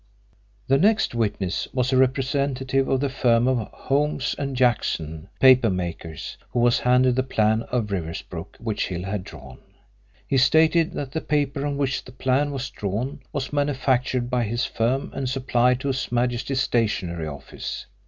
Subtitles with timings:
[0.67, 6.59] The next witness was a representative of the firm of Holmes and Jackson, papermakers, who
[6.59, 9.59] was handed the plan of Riversbrook which Hill had drawn.
[10.27, 14.65] He stated that the paper on which the plan was drawn was manufactured by his
[14.65, 17.85] firm, and supplied to His Majesty's Stationery Office.